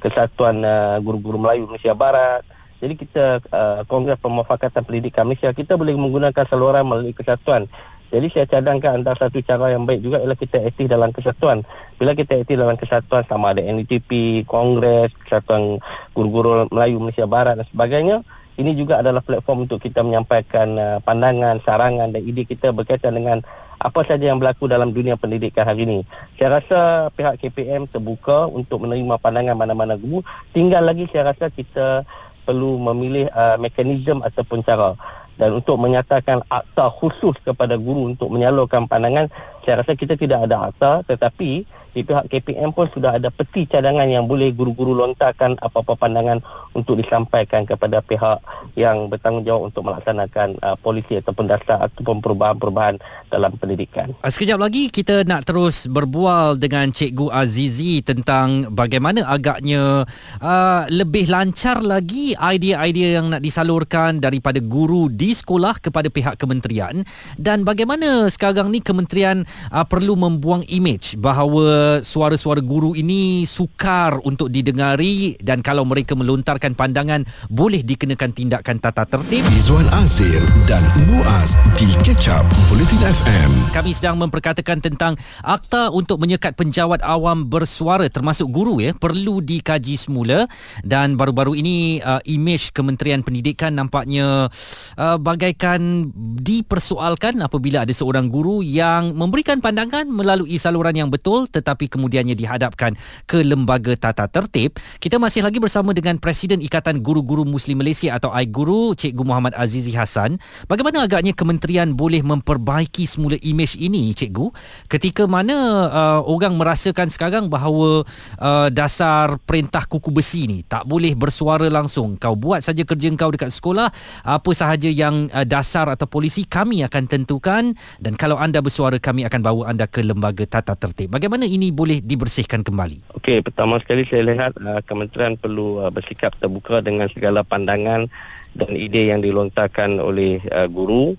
Kesatuan 0.05 0.61
uh, 0.63 1.01
Guru-Guru 1.01 1.41
Melayu 1.43 1.67
Malaysia 1.67 1.97
Barat 1.97 2.45
Jadi 2.79 2.95
kita 2.95 3.43
uh, 3.51 3.83
Kongres 3.91 4.23
Pemufakatan 4.23 4.87
Pendidikan 4.87 5.27
Malaysia 5.27 5.51
kita 5.51 5.75
boleh 5.75 5.99
menggunakan 5.99 6.45
saluran 6.47 6.87
melalui 6.87 7.11
kesatuan. 7.11 7.67
Jadi 8.09 8.27
saya 8.33 8.49
cadangkan 8.49 9.05
antara 9.05 9.29
satu 9.29 9.37
cara 9.45 9.69
yang 9.69 9.85
baik 9.85 10.01
juga 10.01 10.17
ialah 10.25 10.39
kita 10.39 10.65
aktif 10.65 10.89
dalam 10.89 11.13
kesatuan. 11.13 11.61
Bila 12.01 12.17
kita 12.17 12.41
aktif 12.41 12.57
dalam 12.57 12.81
kesatuan 12.81 13.23
sama 13.29 13.53
ada 13.53 13.61
NUTP, 13.61 14.43
Kongres, 14.49 15.13
Kesatuan 15.29 15.77
Guru-Guru 16.17 16.73
Melayu 16.73 16.97
Malaysia 17.05 17.29
Barat 17.29 17.61
dan 17.61 17.69
sebagainya, 17.69 18.25
ini 18.59 18.75
juga 18.75 19.05
adalah 19.05 19.21
platform 19.21 19.69
untuk 19.69 19.79
kita 19.79 20.01
menyampaikan 20.03 20.69
uh, 20.75 20.99
pandangan, 21.05 21.63
sarangan 21.63 22.11
dan 22.11 22.23
ide 22.25 22.43
kita 22.49 22.75
berkaitan 22.75 23.15
dengan 23.15 23.39
apa 23.79 24.03
saja 24.03 24.35
yang 24.35 24.43
berlaku 24.43 24.67
dalam 24.67 24.91
dunia 24.91 25.15
pendidikan 25.15 25.63
hari 25.63 25.87
ini. 25.87 25.99
Saya 26.35 26.59
rasa 26.59 26.81
pihak 27.15 27.39
KPM 27.39 27.87
terbuka 27.87 28.51
untuk 28.51 28.83
menerima 28.83 29.15
pandangan 29.23 29.55
mana-mana 29.55 29.95
guru. 29.95 30.27
Tinggal 30.51 30.83
lagi 30.83 31.07
saya 31.15 31.31
rasa 31.31 31.47
kita 31.55 32.03
perlu 32.43 32.81
memilih 32.91 33.31
uh, 33.31 33.61
mekanisme 33.61 34.25
ataupun 34.25 34.65
cara 34.67 34.99
dan 35.39 35.55
untuk 35.55 35.79
menyatakan 35.79 36.43
akta 36.51 36.91
khusus 36.99 37.39
kepada 37.47 37.79
guru 37.79 38.11
untuk 38.11 38.29
menyalurkan 38.29 38.91
pandangan 38.91 39.31
saya 39.69 39.85
rasa 39.85 39.93
kita 39.93 40.17
tidak 40.17 40.49
ada 40.49 40.73
akta 40.73 41.05
tetapi 41.05 41.69
di 41.93 42.07
pihak 42.07 42.31
KPM 42.31 42.71
pun 42.71 42.87
sudah 42.89 43.19
ada 43.19 43.27
peti 43.27 43.67
cadangan 43.67 44.07
yang 44.07 44.31
boleh 44.31 44.55
guru-guru 44.55 44.95
lontarkan 44.95 45.59
apa-apa 45.59 45.99
pandangan 45.99 46.39
untuk 46.71 46.95
disampaikan 46.95 47.67
kepada 47.67 47.99
pihak 47.99 48.39
yang 48.79 49.11
bertanggungjawab 49.11 49.73
untuk 49.73 49.83
melaksanakan 49.89 50.55
uh, 50.63 50.79
polisi 50.79 51.19
ataupun 51.19 51.51
dasar 51.51 51.83
ataupun 51.91 52.23
perubahan-perubahan 52.23 53.03
dalam 53.35 53.51
pendidikan. 53.59 54.15
Ah, 54.23 54.31
sekejap 54.31 54.63
lagi 54.63 54.95
kita 54.95 55.27
nak 55.27 55.49
terus 55.49 55.91
berbual 55.91 56.61
dengan 56.61 56.95
Cikgu 56.95 57.35
Azizi 57.35 57.99
tentang 58.07 58.71
bagaimana 58.71 59.27
agaknya 59.27 60.07
uh, 60.39 60.83
lebih 60.87 61.27
lancar 61.27 61.83
lagi 61.83 62.39
idea-idea 62.39 63.19
yang 63.19 63.35
nak 63.35 63.43
disalurkan 63.43 64.23
daripada 64.23 64.63
guru 64.63 65.11
di 65.11 65.35
sekolah 65.35 65.83
kepada 65.83 66.13
pihak 66.13 66.39
kementerian 66.39 67.03
dan 67.35 67.67
bagaimana 67.67 68.31
sekarang 68.31 68.71
ni 68.71 68.79
kementerian 68.79 69.43
uh, 69.71 69.87
perlu 69.87 70.19
membuang 70.19 70.67
image 70.69 71.17
bahawa 71.17 72.01
suara-suara 72.05 72.61
guru 72.61 72.93
ini 72.93 73.47
sukar 73.49 74.21
untuk 74.27 74.53
didengari 74.53 75.39
dan 75.41 75.65
kalau 75.65 75.89
mereka 75.89 76.13
melontarkan 76.13 76.77
pandangan 76.77 77.25
boleh 77.49 77.81
dikenakan 77.81 78.35
tindakan 78.35 78.77
tata 78.83 79.09
tertib. 79.09 79.47
Izwan 79.55 79.89
Azir 79.95 80.43
dan 80.69 80.85
Muaz 81.09 81.57
di 81.81 81.89
Ketchup 82.05 82.45
Bulletin 82.69 83.01
FM. 83.01 83.51
Kami 83.73 83.91
sedang 83.97 84.21
memperkatakan 84.21 84.83
tentang 84.85 85.17
akta 85.41 85.89
untuk 85.89 86.21
menyekat 86.21 86.59
penjawat 86.59 87.01
awam 87.01 87.49
bersuara 87.49 88.05
termasuk 88.13 88.53
guru 88.53 88.83
ya 88.83 88.93
perlu 88.93 89.41
dikaji 89.41 89.97
semula 89.97 90.45
dan 90.85 91.17
baru-baru 91.17 91.57
ini 91.57 92.05
uh, 92.05 92.21
image 92.29 92.77
Kementerian 92.77 93.25
Pendidikan 93.25 93.73
nampaknya 93.73 94.53
uh, 95.01 95.17
bagaikan 95.17 96.13
dipersoalkan 96.45 97.41
apabila 97.41 97.89
ada 97.89 97.95
seorang 97.97 98.29
guru 98.29 98.61
yang 98.61 99.17
memberikan 99.17 99.48
pandangan 99.57 100.05
melalui 100.05 100.61
saluran 100.61 100.93
yang 100.93 101.09
betul 101.09 101.49
tetapi 101.49 101.89
kemudiannya 101.89 102.37
dihadapkan 102.37 102.93
ke 103.25 103.41
lembaga 103.41 103.97
tata 103.97 104.29
tertib. 104.29 104.77
Kita 105.01 105.17
masih 105.17 105.41
lagi 105.41 105.57
bersama 105.57 105.97
dengan 105.97 106.21
Presiden 106.21 106.61
Ikatan 106.61 107.01
Guru-Guru 107.01 107.49
Muslim 107.49 107.81
Malaysia 107.81 108.13
atau 108.13 108.29
AIGURU, 108.29 108.93
Cikgu 109.01 109.25
Muhammad 109.25 109.57
Azizi 109.57 109.97
Hassan. 109.97 110.37
Bagaimana 110.69 111.09
agaknya 111.09 111.33
kementerian 111.33 111.97
boleh 111.97 112.21
memperbaiki 112.21 113.09
semula 113.09 113.41
imej 113.41 113.81
ini, 113.81 114.13
Cikgu? 114.13 114.53
Ketika 114.93 115.25
mana 115.25 115.57
uh, 115.89 116.21
orang 116.29 116.59
merasakan 116.61 117.09
sekarang 117.09 117.49
bahawa 117.49 118.05
uh, 118.37 118.69
dasar 118.69 119.39
perintah 119.47 119.87
kuku 119.87 120.11
besi 120.11 120.51
ni 120.51 120.67
tak 120.67 120.85
boleh 120.85 121.15
bersuara 121.15 121.71
langsung. 121.71 122.19
Kau 122.19 122.35
buat 122.35 122.61
saja 122.61 122.83
kerja 122.83 123.07
kau 123.15 123.31
dekat 123.31 123.55
sekolah, 123.55 123.89
apa 124.27 124.51
sahaja 124.53 124.91
yang 124.91 125.31
uh, 125.31 125.47
dasar 125.47 125.87
atau 125.87 126.11
polisi 126.11 126.43
kami 126.43 126.83
akan 126.83 127.05
tentukan 127.07 127.77
dan 128.03 128.13
kalau 128.19 128.41
anda 128.41 128.59
bersuara 128.59 128.99
kami 128.99 129.28
akan 129.29 129.45
bawa 129.45 129.63
anda 129.71 129.85
ke 129.85 130.01
lembaga 130.01 130.49
tata 130.49 130.73
tertib. 130.75 131.13
Bagaimana 131.13 131.45
ini 131.45 131.69
boleh 131.69 132.01
dibersihkan 132.01 132.65
kembali? 132.65 133.15
Okey, 133.21 133.45
pertama 133.45 133.77
sekali 133.79 134.09
saya 134.09 134.25
lihat 134.25 134.57
uh, 134.59 134.81
kementerian 134.83 135.37
perlu 135.37 135.85
uh, 135.85 135.93
bersikap 135.93 136.33
terbuka 136.41 136.81
dengan 136.81 137.07
segala 137.13 137.45
pandangan 137.45 138.09
dan 138.57 138.73
ide 138.73 139.13
yang 139.13 139.21
dilontarkan 139.21 140.01
oleh 140.01 140.41
uh, 140.51 140.67
guru. 140.67 141.15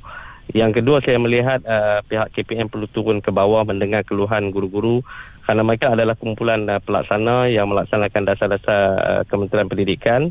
Yang 0.49 0.81
kedua 0.81 0.97
saya 1.05 1.21
melihat 1.21 1.61
uh, 1.69 2.01
pihak 2.09 2.33
KPM 2.33 2.73
perlu 2.73 2.89
turun 2.89 3.21
ke 3.21 3.29
bawah 3.29 3.61
mendengar 3.61 4.01
keluhan 4.01 4.49
guru-guru 4.49 5.05
kerana 5.45 5.61
mereka 5.61 5.93
adalah 5.93 6.17
kumpulan 6.17 6.65
uh, 6.65 6.81
pelaksana 6.81 7.45
yang 7.53 7.69
melaksanakan 7.69 8.21
dasar-dasar 8.25 8.81
uh, 8.97 9.23
Kementerian 9.29 9.69
Pendidikan 9.69 10.21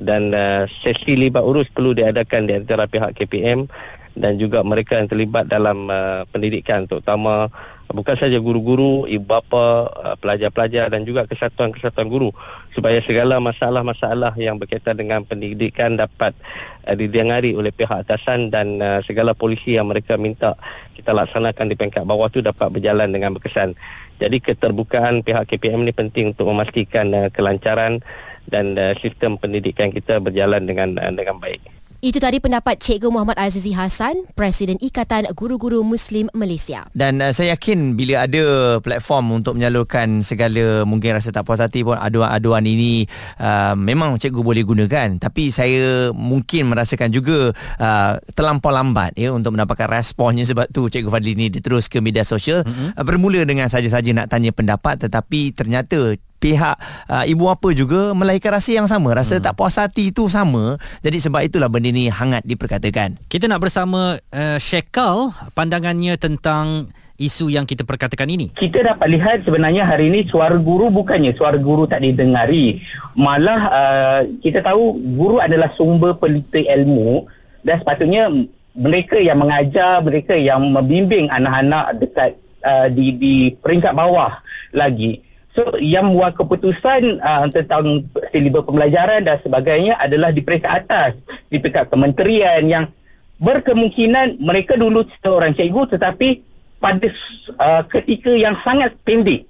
dan 0.00 0.32
uh, 0.32 0.64
sesi 0.68 1.12
libat 1.12 1.44
urus 1.44 1.68
perlu 1.68 1.92
diadakan 1.92 2.48
di 2.48 2.56
antara 2.56 2.88
pihak 2.88 3.12
KPM 3.12 3.68
dan 4.18 4.36
juga 4.36 4.66
mereka 4.66 4.98
yang 4.98 5.06
terlibat 5.06 5.46
dalam 5.46 5.86
uh, 5.86 6.26
pendidikan 6.28 6.84
terutama 6.86 7.46
bukan 7.90 8.14
saja 8.14 8.38
guru-guru, 8.38 9.06
ibu 9.06 9.22
bapa, 9.26 9.90
uh, 9.90 10.16
pelajar-pelajar 10.18 10.90
dan 10.90 11.02
juga 11.02 11.26
kesatuan-kesatuan 11.26 12.06
guru 12.06 12.30
supaya 12.70 13.02
segala 13.02 13.42
masalah-masalah 13.42 14.34
yang 14.38 14.58
berkaitan 14.58 14.98
dengan 14.98 15.26
pendidikan 15.26 15.98
dapat 15.98 16.34
uh, 16.86 16.94
didengari 16.94 17.54
oleh 17.54 17.74
pihak 17.74 18.06
atasan 18.06 18.50
dan 18.50 18.78
uh, 18.78 19.02
segala 19.02 19.34
polisi 19.34 19.74
yang 19.78 19.90
mereka 19.90 20.14
minta 20.18 20.54
kita 20.94 21.10
laksanakan 21.14 21.66
di 21.70 21.74
peringkat 21.74 22.04
bawah 22.06 22.30
itu 22.30 22.42
dapat 22.42 22.70
berjalan 22.70 23.10
dengan 23.10 23.34
berkesan. 23.34 23.74
Jadi 24.20 24.36
keterbukaan 24.42 25.24
pihak 25.24 25.48
KPM 25.48 25.86
ini 25.88 25.94
penting 25.96 26.36
untuk 26.36 26.50
memastikan 26.50 27.10
uh, 27.14 27.28
kelancaran 27.32 28.02
dan 28.46 28.74
uh, 28.78 28.94
sistem 28.98 29.38
pendidikan 29.38 29.90
kita 29.90 30.18
berjalan 30.22 30.66
dengan 30.66 30.98
uh, 30.98 31.10
dengan 31.14 31.38
baik. 31.38 31.79
Itu 32.00 32.16
tadi 32.16 32.40
pendapat 32.40 32.80
Cikgu 32.80 33.12
Muhammad 33.12 33.36
Azizi 33.36 33.76
Hassan, 33.76 34.24
Presiden 34.32 34.80
Ikatan 34.80 35.28
Guru-Guru 35.36 35.84
Muslim 35.84 36.32
Malaysia. 36.32 36.88
Dan 36.96 37.20
uh, 37.20 37.28
saya 37.28 37.52
yakin 37.52 37.92
bila 37.92 38.24
ada 38.24 38.80
platform 38.80 39.36
untuk 39.44 39.60
menyalurkan 39.60 40.24
segala 40.24 40.88
mungkin 40.88 41.20
rasa 41.20 41.28
tak 41.28 41.44
puas 41.44 41.60
hati 41.60 41.84
pun 41.84 42.00
aduan-aduan 42.00 42.64
ini 42.64 43.04
uh, 43.36 43.76
memang 43.76 44.16
cikgu 44.16 44.40
boleh 44.40 44.64
gunakan. 44.64 45.20
Tapi 45.20 45.52
saya 45.52 46.08
mungkin 46.16 46.72
merasakan 46.72 47.12
juga 47.12 47.52
uh, 47.52 48.12
terlampau 48.32 48.72
lambat 48.72 49.20
ya 49.20 49.36
untuk 49.36 49.52
mendapatkan 49.52 49.92
responnya 49.92 50.48
sebab 50.48 50.72
tu 50.72 50.88
Cikgu 50.88 51.12
Fadli 51.12 51.36
ni 51.36 51.52
dia 51.52 51.60
terus 51.60 51.92
ke 51.92 52.00
media 52.00 52.24
sosial 52.24 52.64
mm-hmm. 52.64 52.96
uh, 52.96 53.04
bermula 53.04 53.44
dengan 53.44 53.68
saja-saja 53.68 54.08
nak 54.16 54.32
tanya 54.32 54.56
pendapat 54.56 55.04
tetapi 55.04 55.52
ternyata 55.52 56.16
pihak 56.40 56.76
uh, 57.06 57.24
ibu 57.28 57.46
apa 57.52 57.68
juga 57.76 58.16
melahirkan 58.16 58.56
rasa 58.56 58.70
yang 58.72 58.88
sama. 58.88 59.12
Rasa 59.12 59.38
hmm. 59.38 59.44
tak 59.44 59.54
puas 59.54 59.76
hati 59.76 60.10
itu 60.10 60.26
sama. 60.26 60.80
Jadi 61.04 61.20
sebab 61.20 61.44
itulah 61.44 61.68
benda 61.68 61.92
ni 61.92 62.08
hangat 62.08 62.42
diperkatakan. 62.48 63.20
Kita 63.28 63.46
nak 63.46 63.60
bersama 63.60 64.16
uh, 64.32 64.58
Shekal 64.58 65.30
pandangannya 65.52 66.16
tentang 66.16 66.88
isu 67.20 67.52
yang 67.52 67.68
kita 67.68 67.84
perkatakan 67.84 68.32
ini. 68.32 68.48
Kita 68.56 68.80
dapat 68.80 69.12
lihat 69.12 69.36
sebenarnya 69.44 69.84
hari 69.84 70.08
ini 70.08 70.24
suara 70.24 70.56
guru 70.56 70.88
bukannya. 70.88 71.36
Suara 71.36 71.60
guru 71.60 71.84
tak 71.84 72.00
didengari. 72.00 72.80
Malah 73.12 73.60
uh, 73.68 74.20
kita 74.40 74.64
tahu 74.64 74.96
guru 74.96 75.36
adalah 75.36 75.68
sumber 75.76 76.16
pelita 76.16 76.58
ilmu. 76.58 77.28
Dan 77.60 77.76
sepatutnya 77.76 78.32
mereka 78.72 79.20
yang 79.20 79.36
mengajar 79.36 80.00
mereka 80.00 80.32
yang 80.32 80.64
membimbing 80.72 81.28
anak-anak 81.28 82.00
dekat 82.00 82.40
uh, 82.64 82.88
di 82.88 83.12
di 83.12 83.34
peringkat 83.52 83.92
bawah 83.92 84.40
lagi 84.72 85.20
So 85.60 85.76
yang 85.76 86.08
membuat 86.08 86.40
keputusan 86.40 87.20
uh, 87.20 87.44
tentang 87.52 88.08
silibus 88.32 88.64
pembelajaran 88.64 89.28
dan 89.28 89.36
sebagainya 89.44 90.00
adalah 90.00 90.32
di 90.32 90.40
peringkat 90.40 90.72
atas, 90.72 91.20
di 91.52 91.60
peringkat 91.60 91.92
kementerian 91.92 92.64
yang 92.64 92.88
berkemungkinan 93.36 94.40
mereka 94.40 94.80
dulu 94.80 95.04
seorang 95.20 95.52
cikgu 95.52 96.00
tetapi 96.00 96.40
pada 96.80 97.12
uh, 97.60 97.84
ketika 97.92 98.32
yang 98.32 98.56
sangat 98.64 98.96
pendek, 99.04 99.44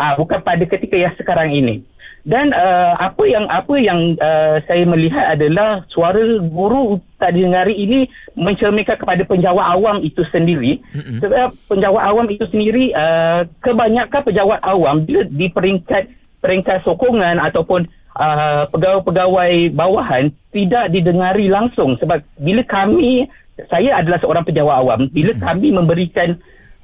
uh, 0.00 0.16
bukan 0.16 0.40
pada 0.40 0.64
ketika 0.64 0.96
yang 0.96 1.12
sekarang 1.20 1.52
ini 1.52 1.84
dan 2.24 2.52
uh, 2.52 2.92
apa 3.00 3.24
yang 3.24 3.44
apa 3.48 3.74
yang 3.80 4.12
uh, 4.20 4.60
saya 4.68 4.84
melihat 4.84 5.32
adalah 5.36 5.84
suara 5.88 6.20
guru 6.40 7.00
tak 7.16 7.36
didengari 7.36 7.76
ini 7.76 8.00
mencerminkan 8.36 8.96
kepada 9.00 9.24
penjawat 9.24 9.66
awam 9.72 10.04
itu 10.04 10.20
sendiri 10.28 10.84
mm-hmm. 10.92 11.18
sebab 11.24 11.48
penjawat 11.68 12.02
awam 12.04 12.26
itu 12.28 12.44
sendiri 12.48 12.92
uh, 12.92 13.48
kebanyakan 13.64 14.20
penjawat 14.20 14.60
awam 14.64 15.04
bila 15.04 15.24
di 15.28 15.46
peringkat 15.48 16.12
peringkat 16.44 16.84
sokongan 16.84 17.40
ataupun 17.40 17.88
uh, 18.16 18.68
pegawai-pegawai 18.68 19.72
bawahan 19.72 20.28
tidak 20.52 20.92
didengari 20.92 21.48
langsung 21.48 21.96
sebab 21.96 22.20
bila 22.36 22.60
kami 22.68 23.28
saya 23.68 24.00
adalah 24.00 24.20
seorang 24.20 24.44
penjawat 24.44 24.76
awam 24.76 25.00
bila 25.08 25.32
mm-hmm. 25.32 25.46
kami 25.48 25.68
memberikan 25.72 26.28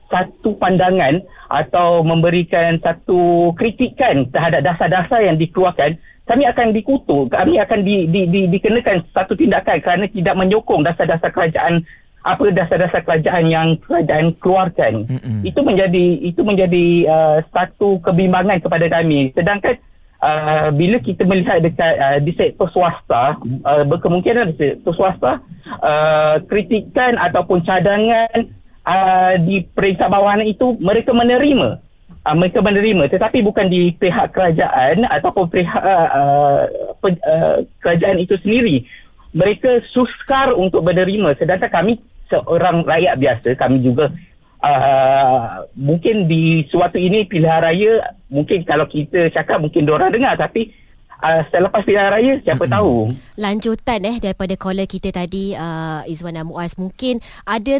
satu 0.06 0.54
pandangan 0.56 1.22
atau 1.46 2.02
memberikan 2.02 2.78
satu 2.82 3.52
kritikan 3.54 4.26
terhadap 4.30 4.62
dasar-dasar 4.62 5.22
yang 5.22 5.38
dikeluarkan 5.38 5.98
kami 6.26 6.42
akan 6.46 6.74
dikutuk 6.74 7.30
kami 7.30 7.62
akan 7.62 7.86
di, 7.86 8.10
di, 8.10 8.26
di, 8.26 8.40
dikenakan 8.50 9.06
satu 9.14 9.38
tindakan 9.38 9.78
kerana 9.78 10.04
tidak 10.10 10.34
menyokong 10.34 10.82
dasar-dasar 10.82 11.30
kerajaan 11.30 11.86
apa 12.26 12.50
dasar-dasar 12.50 13.00
kerajaan 13.06 13.46
yang 13.46 13.68
kerajaan 13.78 14.34
keluarkan 14.42 15.06
mm-hmm. 15.06 15.40
itu 15.46 15.60
menjadi 15.62 16.06
itu 16.26 16.40
menjadi 16.42 16.86
uh, 17.06 17.38
satu 17.54 18.02
kebimbangan 18.02 18.58
kepada 18.58 18.90
kami 18.90 19.30
sedangkan 19.30 19.78
uh, 20.18 20.68
bila 20.74 20.98
kita 20.98 21.22
melihat 21.22 21.62
dekat 21.62 21.94
uh, 21.94 22.18
di 22.18 22.34
sektor 22.34 22.66
swasta 22.74 23.38
uh, 23.62 23.84
berkemungkinan 23.86 24.50
di 24.50 24.54
sektor 24.58 24.92
swasta 24.98 25.38
uh, 25.78 26.42
kritikan 26.50 27.14
ataupun 27.14 27.62
cadangan 27.62 28.55
uh, 28.86 29.34
di 29.42 29.66
peringkat 29.66 30.08
bawahan 30.08 30.46
itu 30.46 30.78
mereka 30.78 31.10
menerima. 31.10 31.82
Uh, 32.26 32.34
mereka 32.34 32.58
menerima 32.58 33.06
tetapi 33.06 33.38
bukan 33.42 33.66
di 33.70 33.94
pihak 33.94 34.34
kerajaan 34.34 35.06
ataupun 35.06 35.46
pihak 35.50 35.82
uh, 35.82 36.66
pe, 37.02 37.18
uh, 37.26 37.62
kerajaan 37.82 38.22
itu 38.22 38.38
sendiri. 38.40 38.86
Mereka 39.36 39.84
suskar 39.90 40.54
untuk 40.56 40.80
menerima. 40.86 41.36
Sedangkan 41.36 41.68
kami 41.68 42.00
seorang 42.30 42.82
rakyat 42.82 43.14
biasa 43.18 43.48
kami 43.54 43.84
juga 43.84 44.10
uh, 44.62 45.66
mungkin 45.78 46.26
di 46.26 46.66
suatu 46.66 46.98
ini 46.98 47.26
pilihan 47.26 47.62
raya 47.62 47.92
mungkin 48.26 48.66
kalau 48.66 48.86
kita 48.90 49.30
cakap 49.30 49.62
mungkin 49.62 49.86
orang 49.86 50.10
dengar 50.10 50.34
tapi 50.34 50.74
uh, 51.22 51.42
selepas 51.50 51.82
pilihan 51.86 52.10
raya 52.10 52.32
siapa 52.42 52.66
mm-hmm. 52.66 52.76
tahu. 52.76 52.92
Lanjutan 53.38 54.00
eh 54.02 54.16
daripada 54.18 54.54
caller 54.58 54.88
kita 54.88 55.14
tadi 55.14 55.54
uh, 55.54 56.02
Izwan 56.10 56.42
Muaz 56.46 56.74
mungkin 56.74 57.22
ada 57.46 57.78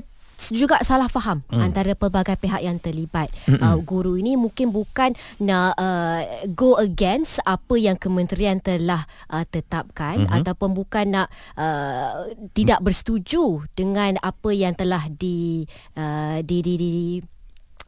juga 0.53 0.81
salah 0.85 1.09
faham 1.09 1.41
hmm. 1.49 1.61
antara 1.61 1.93
pelbagai 1.97 2.37
pihak 2.37 2.61
yang 2.63 2.77
terlibat. 2.77 3.33
Hmm. 3.49 3.61
Uh, 3.61 3.79
guru 3.83 4.21
ini 4.21 4.37
mungkin 4.37 4.71
bukan 4.71 5.17
nak 5.41 5.75
uh, 5.81 6.23
go 6.53 6.77
against 6.77 7.41
apa 7.49 7.75
yang 7.77 7.97
kementerian 7.97 8.61
telah 8.61 9.05
uh, 9.33 9.45
tetapkan 9.49 10.29
hmm. 10.29 10.33
ataupun 10.33 10.77
bukan 10.77 11.07
nak 11.23 11.29
uh, 11.57 12.31
tidak 12.53 12.85
bersetuju 12.85 13.65
dengan 13.73 14.21
apa 14.21 14.51
yang 14.53 14.77
telah 14.77 15.09
di 15.09 15.65
uh, 15.97 16.41
di 16.45 16.57
di, 16.61 16.75
di 16.77 16.93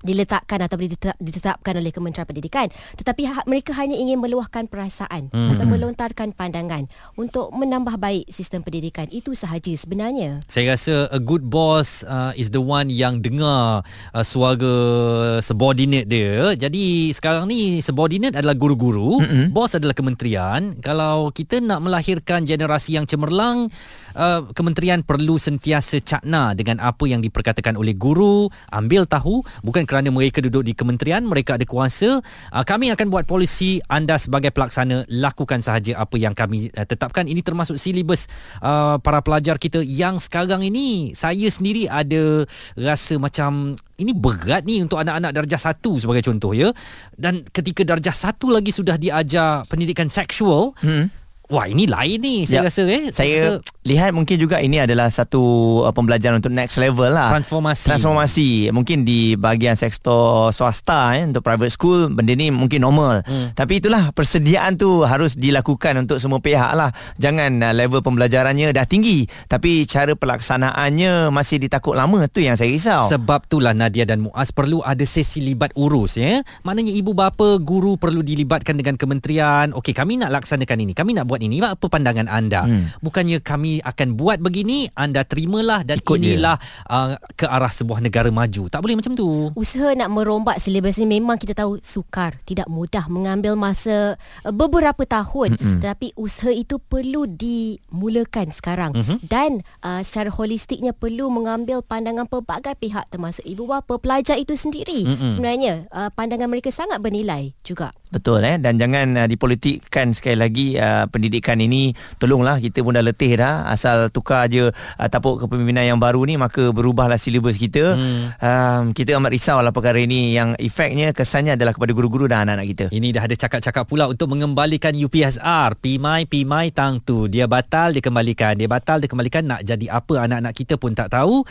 diletakkan 0.03 0.63
atau 0.63 0.79
ditetapkan 1.19 1.75
oleh 1.75 1.91
Kementerian 1.91 2.27
Pendidikan. 2.29 2.71
Tetapi 2.95 3.23
ha, 3.27 3.43
mereka 3.45 3.75
hanya 3.75 3.99
ingin 3.99 4.23
meluahkan 4.23 4.71
perasaan 4.71 5.31
hmm. 5.35 5.57
atau 5.57 5.65
melontarkan 5.67 6.31
pandangan 6.35 6.87
untuk 7.19 7.51
menambah 7.51 7.99
baik 7.99 8.31
sistem 8.31 8.63
pendidikan. 8.63 9.11
Itu 9.11 9.35
sahaja 9.35 9.71
sebenarnya. 9.75 10.43
Saya 10.47 10.79
rasa 10.79 11.11
a 11.11 11.19
good 11.19 11.43
boss 11.47 12.07
uh, 12.07 12.31
is 12.39 12.55
the 12.55 12.63
one 12.63 12.93
yang 12.93 13.19
dengar 13.19 13.83
uh, 14.15 14.25
suara 14.25 15.39
subordinate 15.43 16.07
dia. 16.07 16.55
Jadi 16.55 17.11
sekarang 17.11 17.51
ni 17.51 17.83
subordinate 17.83 18.39
adalah 18.39 18.55
guru-guru 18.55 19.19
hmm. 19.19 19.51
boss 19.51 19.75
adalah 19.75 19.97
kementerian. 19.97 20.79
Kalau 20.79 21.35
kita 21.35 21.59
nak 21.59 21.83
melahirkan 21.83 22.47
generasi 22.47 22.95
yang 22.95 23.07
cemerlang 23.09 23.67
uh, 24.15 24.47
kementerian 24.55 25.03
perlu 25.03 25.37
sentiasa 25.37 25.99
cakna 26.03 26.53
dengan 26.55 26.79
apa 26.79 27.05
yang 27.09 27.23
diperkatakan 27.23 27.75
oleh 27.75 27.95
guru 27.99 28.47
ambil 28.71 29.05
tahu 29.09 29.43
bukan 29.65 29.88
kerana 29.89 30.13
mereka 30.13 30.45
duduk 30.45 30.61
di 30.69 30.77
kementerian 30.77 31.25
mereka 31.25 31.57
ada 31.57 31.65
kuasa. 31.65 32.21
Uh, 32.53 32.65
kami 32.69 32.93
akan 32.93 33.09
buat 33.09 33.25
polisi 33.25 33.81
anda 33.89 34.21
sebagai 34.21 34.53
pelaksana 34.53 35.09
lakukan 35.09 35.65
sahaja 35.65 35.97
apa 35.97 36.21
yang 36.21 36.37
kami 36.37 36.69
uh, 36.77 36.85
tetapkan. 36.85 37.25
Ini 37.25 37.41
termasuk 37.41 37.81
silibus 37.81 38.29
uh, 38.61 39.01
para 39.01 39.25
pelajar 39.25 39.57
kita 39.57 39.81
yang 39.81 40.21
sekarang 40.21 40.61
ini. 40.61 41.17
Saya 41.17 41.49
sendiri 41.49 41.89
ada 41.89 42.45
rasa 42.77 43.17
macam 43.17 43.81
ini 43.97 44.13
berat 44.13 44.69
ni 44.69 44.85
untuk 44.85 45.01
anak-anak 45.01 45.33
darjah 45.33 45.73
satu 45.73 45.97
sebagai 45.97 46.21
contoh 46.21 46.53
ya. 46.53 46.69
Dan 47.17 47.49
ketika 47.49 47.89
darjah 47.89 48.13
satu 48.13 48.53
lagi 48.53 48.69
sudah 48.69 49.01
diajar 49.01 49.65
pendidikan 49.65 50.13
seksual 50.13 50.77
hmm. 50.85 51.29
Wah 51.49 51.65
ini 51.65 51.89
lain 51.89 52.21
ni 52.21 52.45
saya 52.45 52.61
ya, 52.61 52.69
rasa 52.69 52.83
eh. 52.85 53.09
Saya 53.09 53.57
rasa 53.57 53.65
lihat 53.89 54.13
mungkin 54.13 54.37
juga 54.37 54.61
ini 54.61 54.85
adalah 54.85 55.09
satu 55.09 55.41
uh, 55.89 55.93
pembelajaran 55.97 56.45
untuk 56.45 56.53
next 56.53 56.77
level 56.77 57.09
lah. 57.09 57.33
Transformasi. 57.33 57.89
Transformasi. 57.89 58.49
Mungkin 58.69 59.09
di 59.09 59.35
bahagian 59.41 59.75
sektor 59.75 60.53
swasta 60.53 61.17
eh, 61.17 61.25
untuk 61.25 61.41
private 61.41 61.73
school 61.73 62.13
benda 62.13 62.37
ni 62.37 62.53
mungkin 62.53 62.85
normal. 62.85 63.25
Hmm. 63.25 63.57
Tapi 63.57 63.81
itulah 63.81 64.13
persediaan 64.13 64.77
tu 64.77 65.09
harus 65.09 65.33
dilakukan 65.35 66.05
untuk 66.05 66.21
semua 66.21 66.45
pihak 66.45 66.77
lah. 66.77 66.93
Jangan 67.17 67.65
uh, 67.65 67.73
level 67.73 68.05
pembelajarannya 68.05 68.77
dah 68.77 68.85
tinggi 68.85 69.25
tapi 69.49 69.89
cara 69.89 70.13
pelaksanaannya 70.13 71.33
masih 71.33 71.57
ditakut 71.57 71.97
lama 71.97 72.29
tu 72.29 72.45
yang 72.45 72.61
saya 72.61 72.69
risau. 72.69 73.09
Sebab 73.09 73.49
itulah 73.49 73.73
Nadia 73.73 74.05
dan 74.05 74.21
Muaz 74.21 74.53
perlu 74.53 74.85
ada 74.85 75.03
sesi 75.09 75.41
libat 75.41 75.73
urus 75.73 76.21
ya. 76.21 76.45
Maknanya 76.67 76.93
ibu 76.93 77.17
bapa, 77.17 77.57
guru 77.57 77.97
perlu 77.97 78.21
dilibatkan 78.21 78.77
dengan 78.77 79.01
kementerian. 79.01 79.73
Okey 79.73 79.97
kami 79.97 80.21
nak 80.21 80.35
laksanakan 80.35 80.85
ini. 80.85 80.93
Kami 80.93 81.17
nak 81.17 81.25
buat 81.25 81.41
ini. 81.41 81.65
Apa 81.65 81.89
pandangan 81.89 82.29
anda? 82.29 82.69
Hmm. 82.69 82.93
Bukannya 83.01 83.41
kami 83.41 83.78
akan 83.83 84.19
buat 84.19 84.39
begini 84.43 84.91
anda 84.95 85.23
terimalah 85.23 85.85
dan 85.85 86.01
Ikut 86.01 86.19
inilah 86.19 86.57
uh, 86.89 87.15
ke 87.35 87.47
arah 87.47 87.71
sebuah 87.71 88.03
negara 88.03 88.29
maju. 88.29 88.69
Tak 88.69 88.81
boleh 88.81 88.99
macam 88.99 89.15
tu. 89.15 89.51
Usaha 89.55 89.95
nak 89.95 90.11
merombak 90.13 90.59
silibus 90.59 90.99
ni 90.99 91.07
memang 91.07 91.39
kita 91.39 91.55
tahu 91.55 91.79
sukar 91.81 92.37
tidak 92.45 92.67
mudah 92.67 93.07
mengambil 93.07 93.55
masa 93.55 94.19
uh, 94.45 94.53
beberapa 94.55 95.05
tahun. 95.05 95.57
Mm-hmm. 95.59 95.81
tapi 95.81 96.13
usaha 96.19 96.53
itu 96.53 96.77
perlu 96.79 97.25
dimulakan 97.29 98.51
sekarang. 98.53 98.93
Mm-hmm. 98.95 99.19
dan 99.27 99.61
uh, 99.85 100.01
secara 100.03 100.33
holistiknya 100.33 100.97
perlu 100.97 101.29
mengambil 101.29 101.85
pandangan 101.85 102.27
pelbagai 102.27 102.75
pihak 102.79 103.07
termasuk 103.13 103.45
ibu 103.45 103.69
bapa 103.69 104.01
pelajar 104.01 104.37
itu 104.41 104.55
sendiri. 104.57 105.05
Mm-hmm. 105.05 105.31
sebenarnya 105.35 105.73
uh, 105.93 106.11
pandangan 106.13 106.49
mereka 106.49 106.73
sangat 106.73 106.99
bernilai 106.99 107.53
juga. 107.63 107.93
Betul 108.09 108.41
eh? 108.49 108.57
Dan 108.57 108.81
jangan 108.81 109.07
uh, 109.21 109.27
dipolitikkan 109.29 110.17
sekali 110.17 110.37
lagi 110.41 110.67
uh, 110.81 111.05
pendidikan 111.13 111.61
ini. 111.61 111.93
Tolonglah 112.17 112.57
kita 112.57 112.81
pun 112.81 112.97
dah 112.97 113.05
letih 113.05 113.37
dah 113.37 113.68
asal 113.69 114.09
tukar 114.09 114.49
aja 114.49 114.73
uh, 114.73 115.09
tapuk 115.09 115.45
kepimpinan 115.45 115.85
yang 115.85 116.01
baru 116.01 116.25
ni 116.25 116.41
maka 116.41 116.73
berubahlah 116.73 117.21
silibus 117.21 117.61
kita. 117.61 117.95
Hmm. 117.95 118.33
um, 118.41 118.83
kita 118.97 119.15
amat 119.21 119.31
risau 119.31 119.61
lah 119.61 119.71
perkara 119.71 120.01
ini 120.01 120.33
yang 120.33 120.57
efeknya 120.57 121.13
kesannya 121.13 121.55
adalah 121.55 121.77
kepada 121.77 121.93
guru-guru 121.93 122.25
dan 122.27 122.49
anak-anak 122.49 122.67
kita. 122.73 122.85
Ini 122.89 123.09
dah 123.13 123.23
ada 123.29 123.37
cakap-cakap 123.37 123.85
pula 123.85 124.09
untuk 124.09 124.33
mengembalikan 124.33 124.97
UPSR 124.97 125.79
Pimai 125.79 126.25
Pimai 126.25 126.73
Tang 126.73 126.99
tu. 127.03 127.29
Dia 127.29 127.45
batal 127.45 127.95
dia 127.95 128.03
kembalikan. 128.03 128.57
Dia 128.57 128.69
batal 128.71 129.05
dia 129.05 129.11
kembalikan. 129.11 129.45
Nak 129.45 129.61
jadi 129.65 129.87
apa 129.93 130.25
anak-anak 130.25 130.55
kita 130.55 130.75
pun 130.81 130.97
tak 130.97 131.13
tahu. 131.13 131.45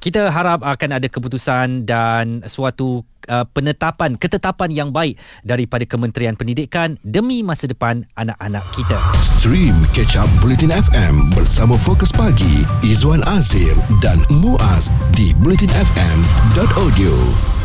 Kita 0.00 0.32
harap 0.32 0.64
akan 0.64 0.96
ada 0.96 1.08
keputusan 1.12 1.84
dan 1.84 2.40
suatu 2.48 3.04
uh, 3.28 3.44
penetapan 3.50 4.16
ketetapan 4.16 4.70
yang 4.72 4.90
baik 4.94 5.18
daripada 5.44 5.84
Kementerian 5.84 6.38
Pendidikan 6.38 6.96
demi 7.04 7.44
masa 7.44 7.68
depan 7.68 8.06
anak-anak 8.16 8.64
kita. 8.72 8.96
Stream 9.40 9.76
Catch 9.92 10.16
Up 10.16 10.30
Bulletin 10.40 10.72
FM 10.72 11.34
bersama 11.36 11.76
Fokus 11.76 12.14
Pagi 12.14 12.64
Izwan 12.86 13.20
Azir 13.28 13.76
dan 14.00 14.16
Muaz 14.40 14.88
di 15.12 15.36
bulletinfm.audio. 15.42 17.59